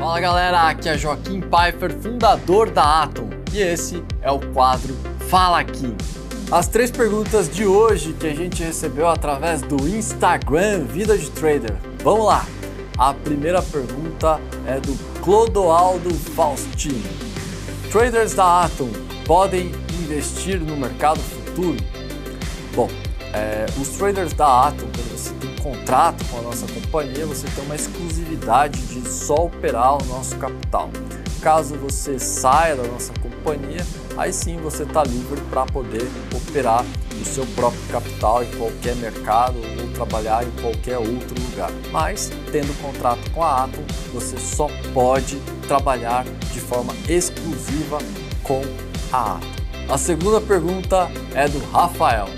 [0.00, 4.96] Fala galera, aqui é Joaquim Pfeiffer, fundador da Atom, e esse é o quadro
[5.28, 5.94] Fala Aqui.
[6.50, 11.76] As três perguntas de hoje que a gente recebeu através do Instagram Vida de Trader.
[12.02, 12.46] Vamos lá!
[12.96, 17.04] A primeira pergunta é do Clodoaldo Faustino.
[17.92, 18.88] Traders da Atom
[19.26, 19.70] podem
[20.02, 21.76] investir no mercado futuro?
[22.74, 22.88] Bom,
[23.34, 27.74] é, os traders da Atom, você tem contrato com a nossa companhia, você tem uma
[27.74, 30.90] exclusividade de só operar o nosso capital.
[31.40, 33.84] Caso você saia da nossa companhia,
[34.16, 36.84] aí sim você está livre para poder operar
[37.20, 41.70] o seu próprio capital em qualquer mercado ou trabalhar em qualquer outro lugar.
[41.90, 47.98] Mas, tendo contrato com a Atom, você só pode trabalhar de forma exclusiva
[48.42, 48.62] com
[49.12, 49.60] a Atom.
[49.88, 52.28] A segunda pergunta é do Rafael.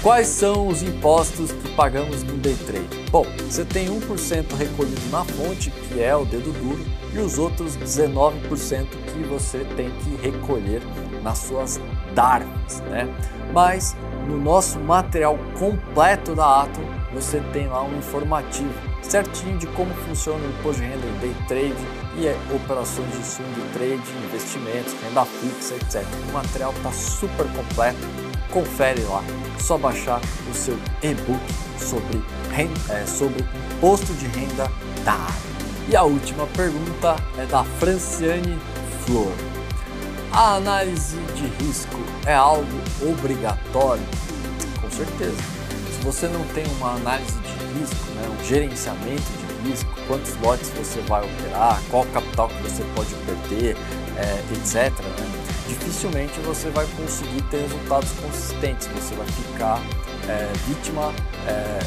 [0.00, 2.88] Quais são os impostos que pagamos no day trade?
[3.10, 7.76] Bom, você tem 1% recolhido na fonte, que é o dedo duro, e os outros
[7.76, 10.82] 19% que você tem que recolher
[11.20, 11.80] nas suas
[12.14, 13.12] DARFs, né?
[13.52, 13.96] Mas
[14.28, 20.38] no nosso material completo da Atom, você tem lá um informativo certinho de como funciona
[20.38, 25.24] o imposto de renda em day trade e é, operações de swing trade, investimentos, renda
[25.24, 26.04] fixa, etc.
[26.28, 29.22] O material está super completo confere lá.
[29.56, 31.40] É só baixar o seu e-book
[31.78, 33.44] sobre, renda, é, sobre
[33.76, 34.70] imposto de renda
[35.04, 35.48] da área.
[35.88, 38.58] E a última pergunta é da Franciane
[39.04, 39.32] Flor.
[40.32, 42.66] A análise de risco é algo
[43.02, 44.04] obrigatório?
[44.80, 45.36] Com certeza.
[45.90, 50.70] Se você não tem uma análise de risco, né, um gerenciamento de risco, quantos lotes
[50.70, 53.76] você vai operar, qual capital que você pode perder,
[54.16, 59.80] é, etc., né, dificilmente você vai conseguir ter resultados consistentes, você vai ficar
[60.28, 61.12] é, vítima
[61.46, 61.78] é,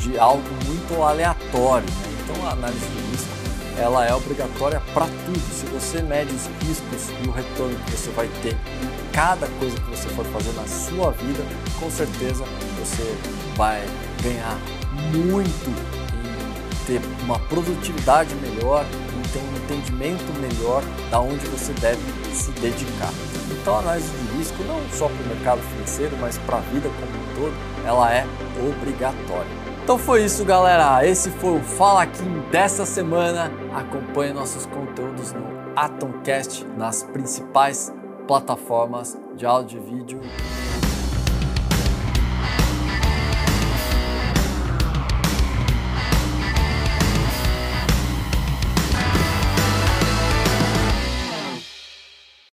[0.00, 1.86] de algo muito aleatório.
[1.86, 2.18] Né?
[2.24, 3.42] Então a análise de risco
[3.78, 5.40] ela é obrigatória para tudo.
[5.52, 9.76] Se você mede os riscos e o retorno que você vai ter em cada coisa
[9.76, 11.42] que você for fazer na sua vida,
[11.78, 12.44] com certeza
[12.78, 13.16] você
[13.56, 13.82] vai
[14.22, 14.58] ganhar
[15.14, 18.84] muito em ter uma produtividade melhor,
[19.32, 22.00] tem um entendimento melhor da onde você deve
[22.34, 23.12] se dedicar.
[23.50, 26.88] Então a análise de risco, não só para o mercado financeiro, mas para a vida
[26.88, 28.26] como um todo, ela é
[28.68, 29.50] obrigatória.
[29.82, 31.04] Então foi isso, galera.
[31.06, 33.50] Esse foi o Fala Aqui dessa semana.
[33.74, 35.44] Acompanhe nossos conteúdos no
[35.74, 37.92] Atomcast nas principais
[38.28, 40.20] plataformas de áudio e vídeo.